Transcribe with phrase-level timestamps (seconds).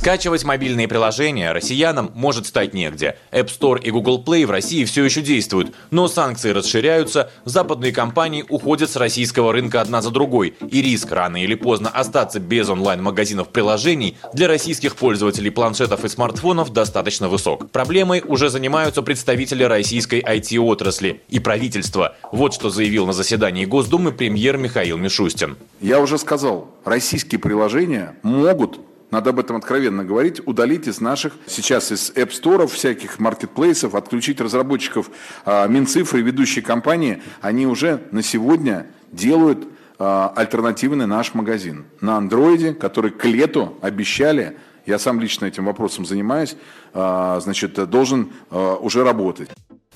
[0.00, 3.18] Скачивать мобильные приложения россиянам может стать негде.
[3.32, 8.42] App Store и Google Play в России все еще действуют, но санкции расширяются, западные компании
[8.48, 13.50] уходят с российского рынка одна за другой, и риск рано или поздно остаться без онлайн-магазинов
[13.50, 17.70] приложений для российских пользователей планшетов и смартфонов достаточно высок.
[17.70, 22.16] Проблемой уже занимаются представители российской IT-отрасли и правительства.
[22.32, 25.58] Вот что заявил на заседании Госдумы премьер Михаил Мишустин.
[25.82, 31.90] Я уже сказал, российские приложения могут надо об этом откровенно говорить, удалить из наших, сейчас
[31.92, 35.10] из App Store, всяких маркетплейсов, отключить разработчиков
[35.44, 39.66] а, Минцифры, ведущие компании, они уже на сегодня делают
[39.98, 46.04] а, альтернативный наш магазин на андроиде, который к лету обещали, я сам лично этим вопросом
[46.04, 46.56] занимаюсь,
[46.94, 49.50] а, значит, должен а, уже работать.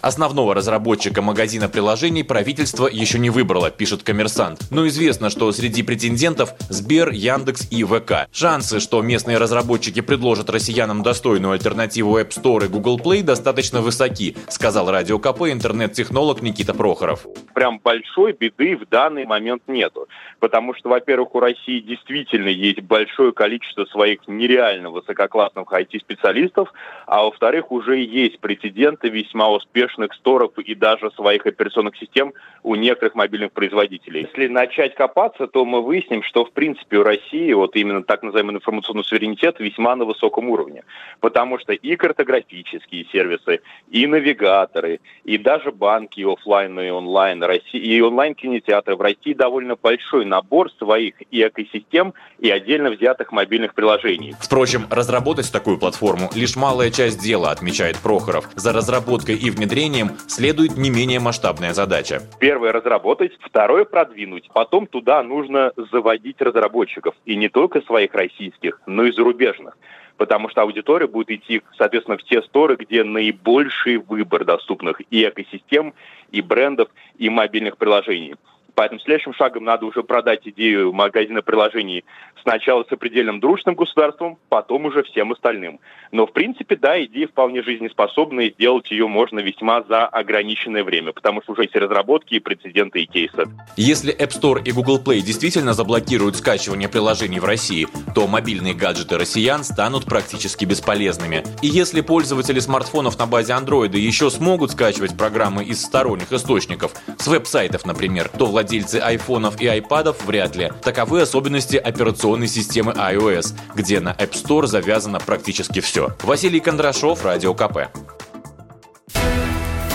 [0.05, 4.61] Основного разработчика магазина приложений правительство еще не выбрало, пишет коммерсант.
[4.71, 8.29] Но известно, что среди претендентов Сбер, Яндекс и ВК.
[8.31, 14.37] Шансы, что местные разработчики предложат россиянам достойную альтернативу App Store и Google Play достаточно высоки,
[14.49, 17.25] сказал Радио КП интернет-технолог Никита Прохоров.
[17.55, 20.07] Прям большой беды в данный момент нету.
[20.39, 26.71] Потому что, во-первых, у России действительно есть большое количество своих нереально высококлассных IT-специалистов,
[27.07, 32.75] а во-вторых, уже есть прецеденты весьма успешных успешных сторов и даже своих операционных систем у
[32.75, 34.29] некоторых мобильных производителей.
[34.33, 38.57] Если начать копаться, то мы выясним, что в принципе у России вот именно так называемый
[38.57, 40.83] информационный суверенитет весьма на высоком уровне.
[41.21, 47.43] Потому что и картографические сервисы, и навигаторы, и даже банки офлайн, и онлайн,
[47.73, 54.35] и онлайн-кинотеатры в России довольно большой набор своих и экосистем, и отдельно взятых мобильных приложений.
[54.41, 58.49] Впрочем, разработать такую платформу лишь малая часть дела, отмечает Прохоров.
[58.55, 62.23] За разработкой и внедрением внедрением следует не менее масштабная задача.
[62.41, 64.49] Первое– разработать, второе– продвинуть.
[64.53, 67.15] Потом туда нужно заводить разработчиков.
[67.25, 69.77] И не только своих российских, но и зарубежных
[70.17, 75.93] потому что аудитория будет идти, соответственно, в те сторы, где наибольший выбор доступных и экосистем,
[76.31, 76.89] и брендов,
[77.19, 78.37] и мобильных приложений.
[78.75, 82.05] Поэтому следующим шагом надо уже продать идею магазина приложений
[82.43, 85.81] сначала с определенным дружным государством, потом уже всем остальным.
[86.13, 91.13] Но, в принципе, да, идея вполне жизнеспособна, и сделать ее можно весьма за ограниченное время,
[91.13, 93.47] потому что уже есть разработки, и прецеденты, и кейсы.
[93.77, 99.19] Если App Store и Google Play действительно заблокируют скачивание приложений в России, то мобильные гаджеты
[99.19, 101.45] россиян станут практически бесполезными.
[101.63, 107.27] И если пользователи смартфонов на базе Android еще смогут скачивать программы из сторонних источников, с
[107.27, 110.73] веб-сайтов, например, то владельцы айфонов и айпадов вряд ли.
[110.83, 116.17] Таковы особенности операционной системы iOS, где на App Store завязано практически все.
[116.23, 117.89] Василий Кондрашов, Радио КП.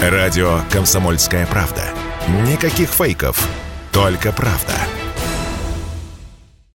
[0.01, 1.83] Радио «Комсомольская правда».
[2.47, 3.45] Никаких фейков,
[3.91, 4.75] только правда.